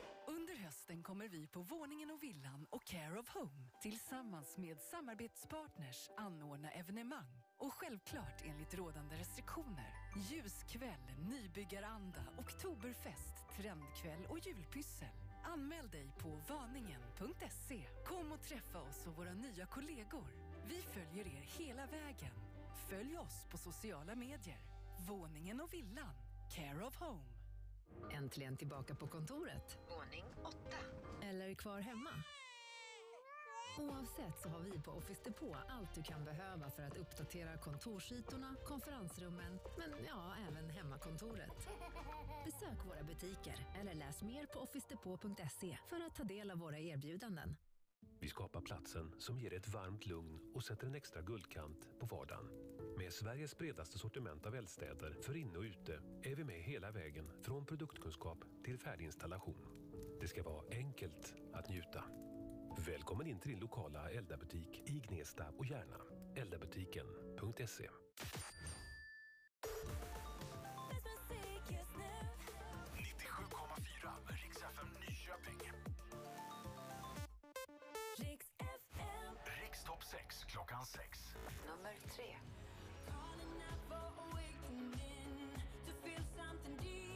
Hösten 0.61 1.03
kommer 1.03 1.29
vi 1.29 1.46
på 1.46 1.62
Våningen 1.62 2.11
och 2.11 2.23
Villan 2.23 2.66
och 2.70 2.85
Care 2.85 3.18
of 3.20 3.29
Home 3.29 3.68
tillsammans 3.83 4.57
med 4.57 4.81
samarbetspartners 4.81 6.11
anordna 6.16 6.70
evenemang. 6.70 7.42
Och 7.59 7.73
självklart 7.73 8.42
enligt 8.44 8.75
rådande 8.75 9.16
restriktioner. 9.16 9.92
Ljuskväll, 10.31 11.05
nybyggaranda, 11.31 12.25
oktoberfest, 12.38 13.35
trendkväll 13.57 14.27
och 14.29 14.46
julpyssel. 14.46 15.16
Anmäl 15.44 15.90
dig 15.90 16.12
på 16.18 16.40
vaningen.se. 16.49 17.81
Kom 18.07 18.33
och 18.33 18.42
träffa 18.42 18.81
oss 18.81 19.07
och 19.07 19.16
våra 19.16 19.33
nya 19.33 19.66
kollegor. 19.66 20.29
Vi 20.68 20.83
följer 20.83 21.27
er 21.27 21.42
hela 21.59 21.87
vägen. 21.87 22.35
Följ 22.88 23.18
oss 23.18 23.46
på 23.51 23.59
sociala 23.59 24.14
medier. 24.14 24.61
Våningen 25.09 25.61
och 25.61 25.73
Villan. 25.73 26.14
Care 26.57 26.87
of 26.87 26.96
Home. 26.96 27.30
Äntligen 28.11 28.57
tillbaka 28.57 28.94
på 28.94 29.07
kontoret. 29.07 29.79
Våning 29.88 30.24
8. 30.44 30.57
Eller 31.22 31.55
kvar 31.55 31.81
hemma. 31.81 32.11
Oavsett 33.79 34.42
så 34.42 34.48
har 34.48 34.61
vi 34.61 34.70
på 34.83 34.90
Office 34.90 35.20
Depot 35.24 35.57
allt 35.68 35.94
du 35.94 36.03
kan 36.03 36.24
behöva 36.24 36.70
för 36.70 36.83
att 36.83 36.96
uppdatera 36.96 37.59
kontorsytorna, 37.59 38.57
konferensrummen, 38.64 39.59
men 39.79 39.90
ja, 40.07 40.35
även 40.48 40.70
hemmakontoret. 40.70 41.68
Besök 42.44 42.87
våra 42.87 43.03
butiker 43.03 43.66
eller 43.81 43.94
läs 43.94 44.22
mer 44.22 44.46
på 44.46 44.61
officedepot.se 44.61 45.79
för 45.87 46.00
att 46.07 46.14
ta 46.14 46.24
del 46.24 46.50
av 46.50 46.59
våra 46.59 46.79
erbjudanden. 46.79 47.57
Vi 48.20 48.29
skapar 48.29 48.61
platsen 48.61 49.14
som 49.18 49.40
ger 49.40 49.55
ett 49.55 49.68
varmt 49.68 50.07
lugn 50.07 50.40
och 50.55 50.64
sätter 50.64 50.87
en 50.87 50.94
extra 50.94 51.22
guldkant 51.22 51.79
på 52.00 52.07
vardagen. 52.07 52.69
Med 53.01 53.13
Sveriges 53.13 53.59
bredaste 53.59 53.99
sortiment 53.99 54.47
av 54.47 54.55
eldstäder 54.55 55.17
för 55.23 55.37
inne 55.37 55.59
och 55.59 55.63
ute 55.63 56.01
är 56.23 56.35
vi 56.35 56.45
med 56.45 56.63
hela 56.63 56.91
vägen 56.91 57.31
från 57.43 57.67
produktkunskap 57.67 58.39
till 58.65 58.79
färdig 58.79 59.05
installation. 59.05 59.67
Det 60.21 60.29
ska 60.29 60.43
vara 60.43 60.65
enkelt 60.73 61.35
att 61.53 61.69
njuta. 61.69 62.05
Välkommen 62.87 63.27
in 63.27 63.39
till 63.39 63.51
din 63.51 63.61
lokala 63.61 64.11
eldabutik 64.11 64.83
i 64.87 65.03
Gnesta 65.09 65.45
och 65.59 65.67
Järna. 65.67 65.97
Eldabutiken.se 66.37 67.89
FM 74.81 74.89
Riks 78.19 78.53
FM. 78.59 79.35
Rikstopp 79.63 80.05
6 80.05 80.45
klockan 80.45 80.87
6. 80.87 81.19
Nummer 81.67 81.95
3. 82.17 82.50
never 83.61 84.03
awakening 84.31 85.53
to 85.87 85.92
feel 86.05 86.23
something 86.37 86.77
deep. 86.83 87.10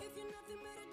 If 0.00 0.16
you're 0.16 0.26
nothing 0.32 0.58
but 0.64 0.76
a 0.80 0.89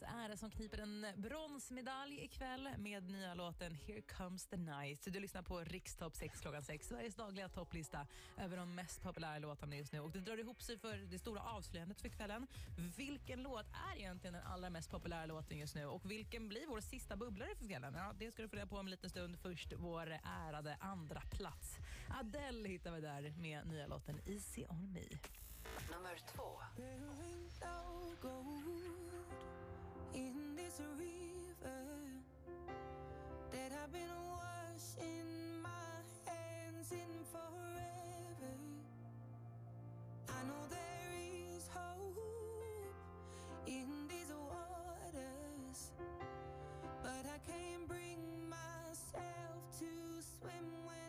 night. 0.00 0.02
Agnes 0.02 0.02
är 0.02 0.28
det 0.28 0.36
som 0.36 0.50
kniper 0.50 0.78
en 0.78 1.06
bronsmedalj 1.16 2.24
ikväll 2.24 2.68
med 2.78 3.10
nya 3.10 3.34
låten 3.34 3.74
Here 3.86 4.00
comes 4.00 4.46
the 4.46 4.56
night. 4.56 5.04
Du 5.04 5.20
lyssnar 5.20 5.42
på 5.42 5.60
Rikstopp 5.60 6.16
6 6.16 6.40
klockan 6.40 6.62
6, 6.62 6.88
Sveriges 6.88 7.14
dagliga 7.14 7.48
topplista 7.48 8.06
över 8.36 8.56
de 8.56 8.74
mest 8.74 9.02
populära 9.02 9.38
låtarna 9.38 9.76
just 9.76 9.92
nu. 9.92 10.00
Och 10.00 10.10
det 10.10 10.20
drar 10.20 10.38
ihop 10.38 10.62
sig 10.62 10.78
för 10.78 10.96
det 10.96 11.18
stora 11.18 11.40
avslöjandet 11.40 12.00
för 12.00 12.08
kvällen. 12.08 12.46
Vilken 12.96 13.42
låt 13.42 13.66
är 13.92 13.98
egentligen 13.98 14.34
den 14.34 14.46
allra 14.46 14.70
mest 14.70 14.90
populära 14.90 15.26
låten 15.26 15.58
just 15.58 15.74
nu? 15.74 15.86
Och 15.86 16.10
vilken 16.10 16.48
blir 16.48 16.66
vår 16.66 16.80
sista 16.80 17.16
bubblare 17.16 17.54
för 17.58 17.66
kvällen? 17.66 17.94
Ja, 17.94 18.12
det 18.18 18.32
ska 18.32 18.42
du 18.42 18.48
få 18.48 18.56
reda 18.56 18.66
på 18.66 18.76
om 18.76 18.86
en 18.86 18.90
liten 18.90 19.10
stund. 19.10 19.38
Först 19.38 19.72
vår 19.76 20.18
ärade 20.46 20.76
andra 20.80 21.20
plats. 21.20 21.76
Adele 22.20 22.68
hittar 22.68 22.92
vi 22.92 23.00
där 23.00 23.34
med 23.38 23.66
nya 23.66 23.86
låten 23.86 24.20
Easy 24.26 24.64
on 24.68 24.92
me. 24.92 25.04
Nummer 25.90 26.18
två. 26.34 26.60
In 30.16 30.56
this 30.56 30.80
river 30.98 31.84
that 33.52 33.70
I've 33.82 33.92
been 33.92 34.16
washing 34.32 35.60
my 35.62 35.68
hands 36.24 36.90
in 36.90 37.12
forever. 37.30 38.54
I 40.28 40.40
know 40.48 40.62
there 40.70 41.12
is 41.54 41.68
hope 41.68 42.16
in 43.66 44.08
these 44.08 44.32
waters, 44.32 45.92
but 47.02 47.26
I 47.26 47.38
can't 47.46 47.86
bring 47.86 48.48
myself 48.48 49.60
to 49.80 49.86
swim 50.40 50.66
when 50.86 51.05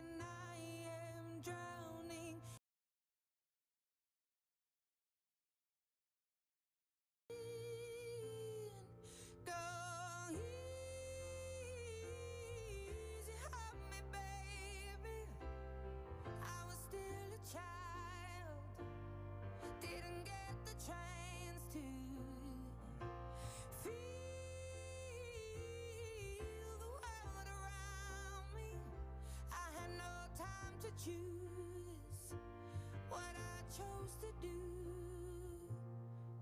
to 34.28 34.46
do. 34.46 34.54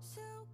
So 0.01 0.46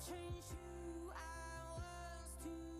I 0.00 0.08
changed 0.08 0.48
who 0.48 1.10
I 1.10 1.76
was 1.76 2.30
to 2.44 2.79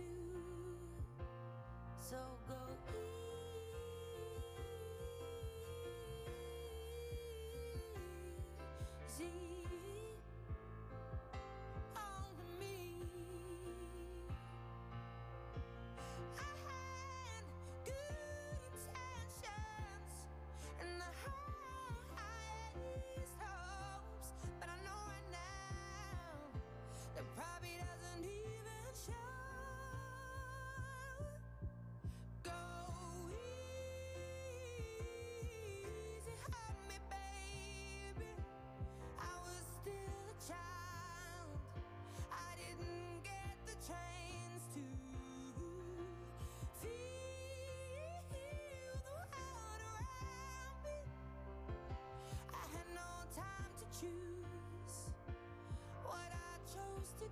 do. 0.00 1.24
So 2.00 2.16
go 2.48 3.19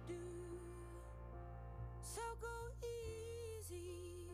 do. 0.08 0.14
So 2.02 2.20
go 2.40 2.86
easy 2.86 4.28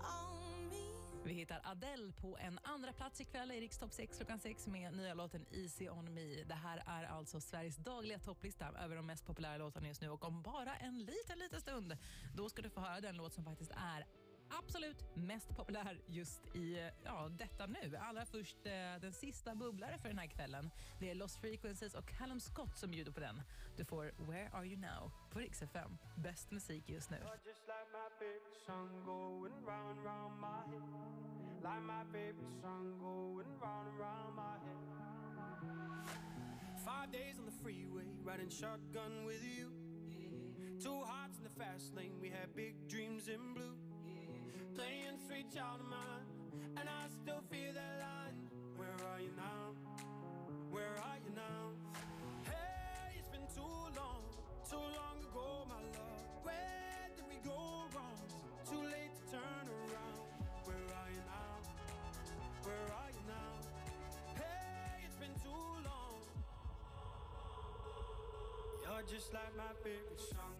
on 0.00 0.68
me. 0.68 1.22
Vi 1.24 1.32
hittar 1.32 1.60
Adele 1.64 2.12
på 2.12 2.38
en 2.38 2.58
andra 2.62 2.92
plats 2.92 3.20
ikväll 3.20 3.50
i 3.52 3.60
Rikstopp 3.60 3.92
6 3.92 4.16
klockan 4.16 4.38
6 4.38 4.66
med 4.66 4.96
nya 4.96 5.14
låten 5.14 5.46
Easy 5.50 5.88
on 5.88 6.14
me. 6.14 6.44
Det 6.44 6.54
här 6.54 6.82
är 6.86 7.04
alltså 7.04 7.40
Sveriges 7.40 7.76
dagliga 7.76 8.18
topplista 8.18 8.68
över 8.84 8.96
de 8.96 9.06
mest 9.06 9.26
populära 9.26 9.56
låtarna 9.56 9.88
just 9.88 10.00
nu 10.00 10.10
och 10.10 10.24
om 10.24 10.42
bara 10.42 10.76
en 10.76 10.98
liten, 10.98 11.38
liten 11.38 11.60
stund 11.60 11.96
då 12.34 12.48
ska 12.48 12.62
du 12.62 12.70
få 12.70 12.80
höra 12.80 13.00
den 13.00 13.16
låt 13.16 13.34
som 13.34 13.44
faktiskt 13.44 13.70
är 13.70 14.06
absolut 14.58 15.16
mest 15.16 15.56
populär 15.56 16.00
just 16.06 16.56
i 16.56 16.90
ja, 17.04 17.28
detta 17.38 17.66
nu. 17.66 17.96
Allra 17.96 18.26
först 18.26 18.66
eh, 18.66 18.72
den 19.00 19.12
sista 19.12 19.54
bubblare 19.54 19.98
för 19.98 20.08
den 20.08 20.18
här 20.18 20.26
kvällen. 20.26 20.70
Det 21.00 21.10
är 21.10 21.14
Lost 21.14 21.40
Frequencies 21.40 21.94
och 21.94 22.08
Callum 22.18 22.40
Scott 22.40 22.76
som 22.76 22.90
bjuder 22.90 23.12
på 23.12 23.20
den. 23.20 23.42
Du 23.76 23.84
får 23.84 24.12
Where 24.18 24.48
Are 24.52 24.66
You 24.66 24.76
Now 24.76 25.12
på 25.30 25.38
Rix 25.38 25.62
FM. 25.62 25.98
Bäst 26.16 26.50
musik 26.50 26.88
just 26.88 27.10
nu. 27.10 27.16
Just 27.16 27.66
like 27.66 27.88
my 27.92 28.04
going 29.24 29.52
round 29.66 30.04
round 30.04 30.40
my 30.40 30.62
head. 30.70 31.14
Five 36.84 37.12
days 37.12 37.38
on 37.38 37.46
the 37.46 37.52
freeway, 37.62 38.04
riding 38.22 38.50
shotgun 38.50 39.24
with 39.24 39.42
you. 39.42 39.70
Two 40.82 41.02
hearts 41.06 41.38
in 41.38 41.44
the 41.44 41.50
fast 41.50 41.94
lane, 41.94 42.20
we 42.20 42.28
had 42.28 42.54
big 42.54 42.74
dreams 42.88 43.28
in 43.28 43.54
blue. 43.54 43.93
Playing 44.74 45.18
sweet 45.28 45.54
child 45.54 45.78
of 45.80 45.86
mine 45.86 46.26
And 46.76 46.88
I 46.88 47.06
still 47.06 47.42
feel 47.48 47.70
that 47.74 47.94
line 48.02 48.34
Where 48.74 48.98
are 49.06 49.20
you 49.20 49.30
now? 49.36 49.70
Where 50.72 50.98
are 50.98 51.18
you 51.22 51.30
now? 51.30 51.70
Hey, 52.42 53.14
it's 53.14 53.28
been 53.28 53.46
too 53.54 53.62
long 53.94 54.26
Too 54.66 54.82
long 54.98 55.22
ago, 55.22 55.62
my 55.70 55.78
love 55.94 56.26
Where 56.42 57.06
did 57.14 57.22
we 57.30 57.38
go 57.46 57.86
wrong? 57.94 58.18
Too 58.66 58.82
late 58.82 59.14
to 59.14 59.22
turn 59.38 59.64
around 59.70 60.18
Where 60.66 60.90
are 60.90 61.10
you 61.14 61.22
now? 61.22 61.54
Where 62.66 62.88
are 62.98 63.10
you 63.14 63.24
now? 63.30 63.54
Hey, 64.34 65.06
it's 65.06 65.18
been 65.22 65.38
too 65.38 65.66
long 65.86 66.18
You're 68.82 69.06
just 69.06 69.32
like 69.32 69.54
my 69.56 69.70
favorite 69.86 70.18
song 70.18 70.53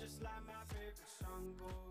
just 0.00 0.22
like 0.22 0.32
my 0.46 0.54
favorite 0.72 0.96
song 1.20 1.52
going 1.58 1.89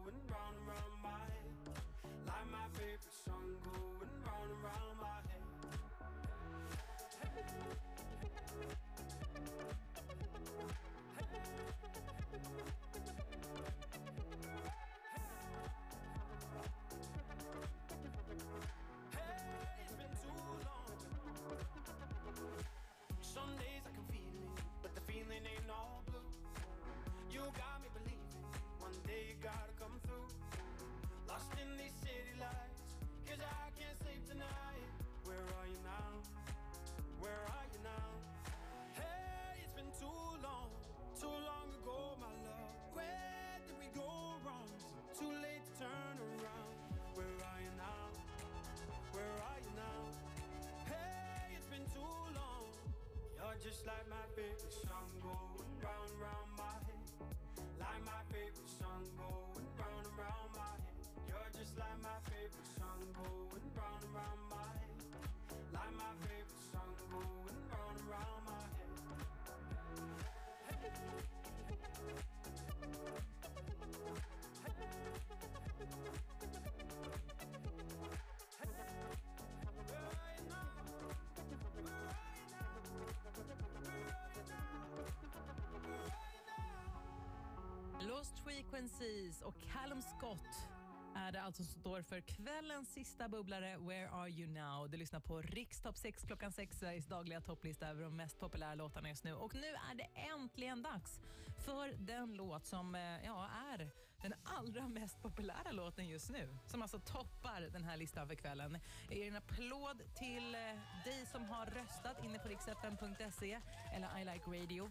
Frequencies 88.50 89.41
och 89.41 89.56
Callum 89.74 90.02
Scott 90.02 90.68
är 91.16 91.32
det 91.32 91.41
alltså 91.41 91.64
som 91.64 91.82
står 91.82 92.02
för 92.02 92.22
kvällens 92.22 92.93
sista 92.93 93.30
bubblare 93.30 93.78
Where 93.78 94.10
Are 94.10 94.30
You 94.30 94.47
Now? 94.47 94.89
Du 94.89 94.97
lyssnar 94.97 95.20
på 95.20 95.41
Rikstopp 95.41 95.97
6 95.97 96.24
klockan 96.24 96.52
6, 96.52 96.80
Sveriges 96.80 97.08
dagliga 97.08 97.41
topplista 97.41 97.88
över 97.88 98.04
de 98.04 98.18
mest 98.18 98.39
populära 98.39 98.76
låtarna 98.76 99.10
just 99.10 99.24
nu. 99.24 99.34
Och 99.34 99.56
nu 99.56 99.68
är 99.68 99.95
det 99.95 100.08
äntligen 100.34 100.84
dags 100.84 101.20
för 101.66 101.93
den 102.00 102.34
låt 102.34 102.66
som 102.66 102.95
eh, 102.95 103.26
ja, 103.26 103.50
är 103.74 103.89
den 104.22 104.34
allra 104.43 104.88
mest 104.88 105.22
populära 105.22 105.72
låten 105.72 106.08
just 106.08 106.30
nu. 106.30 106.58
Som 106.66 106.82
alltså 106.82 107.00
toppar 107.00 107.62
den 107.62 107.84
här 107.84 107.97
listan 107.97 108.28
för 108.28 108.36
kvällen. 108.36 108.78
Jag 109.10 109.18
ger 109.18 109.28
en 109.28 109.36
applåd 109.36 110.02
till 110.16 110.56
eh, 110.56 110.62
dig 111.06 111.26
som 111.32 111.45
har 111.45 111.66
röstat 111.66 112.24
inne 112.24 112.39
på 112.39 112.47
riksfn.se 112.47 113.60
eller 113.95 114.20
I 114.20 114.26
Like 114.26 114.62
Radio. 114.62 114.89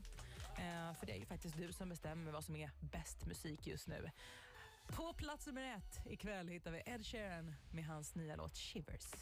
Eh, 0.59 0.95
för 0.95 1.07
det 1.07 1.13
är 1.13 1.17
ju 1.19 1.27
faktiskt 1.27 1.57
du 1.57 1.73
som 1.73 1.89
bestämmer 1.89 2.33
vad 2.33 2.45
som 2.45 2.57
är 2.57 2.71
bäst 2.81 3.27
musik 3.27 3.67
just 3.67 3.89
nu. 3.89 4.11
På 4.87 5.13
plats 5.13 5.47
nummer 5.47 5.77
ett 5.77 6.01
ikväll 6.07 6.49
hittar 6.49 6.71
vi 6.71 6.83
Ed 6.87 7.07
Sheeran 7.07 7.55
med 7.71 7.85
hans 7.85 8.15
nya 8.15 8.37
låt 8.37 8.57
Shivers. 8.57 9.13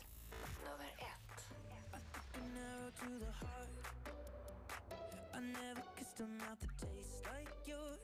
Nummer 0.64 0.94
ett. 0.98 1.26
I 5.36 5.40
never 5.40 5.82
kissed 5.96 6.20
a 6.20 6.26
mouth 6.26 6.60
that 6.60 6.78
tastes 6.78 7.22
like 7.30 7.50
yours. 7.66 8.00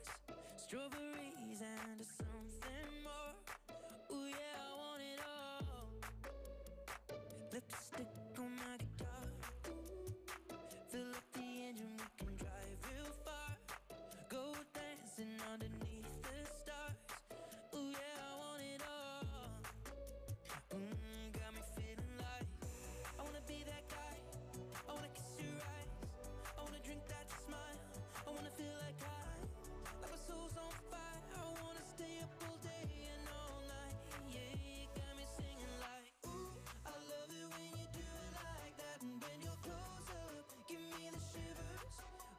Strawberries 0.55 1.61
and 1.61 2.05
something 2.05 3.03
more. 3.03 3.33
Ooh 4.11 4.27
yeah, 4.27 4.69
I 4.69 4.77
want 4.77 5.01
it 5.01 5.19
all. 5.25 5.87
Lipstick 7.51 8.22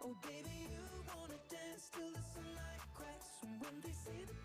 Oh 0.07 0.14
baby, 0.20 0.68
you 0.68 0.84
wanna 1.16 1.40
dance 1.48 1.88
till 1.88 2.12
the 2.12 2.20
sunlight 2.20 2.84
cracks. 2.92 3.40
And 3.40 3.57
when 3.62 3.80
they 3.80 3.92
say 4.05 4.20
the 4.28 4.36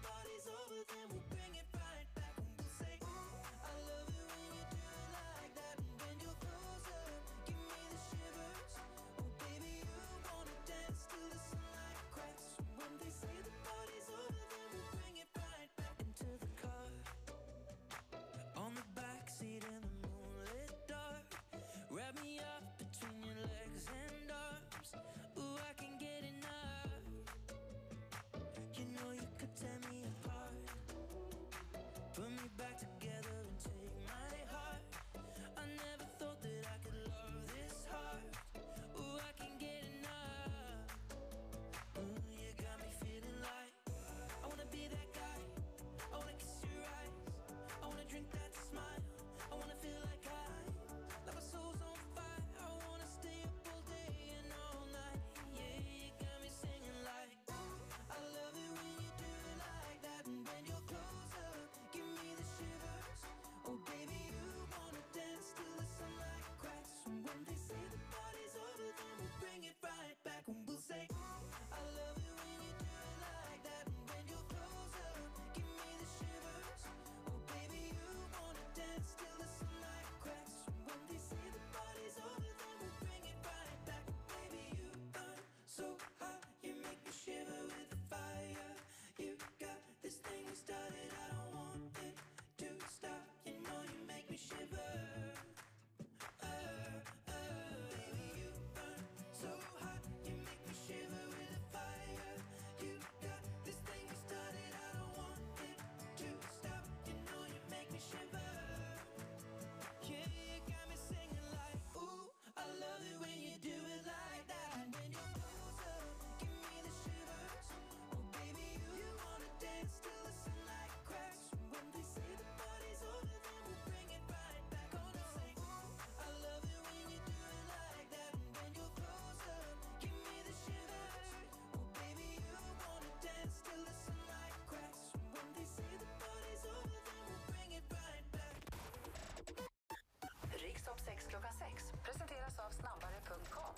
topp 141.00 141.16
6 141.16 141.26
klockan 141.30 141.54
6 141.54 141.92
presenteras 142.04 142.60
av 142.60 142.72
snabbare.com. 142.72 143.76